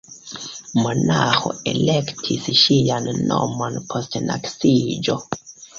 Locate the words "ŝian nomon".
2.63-3.81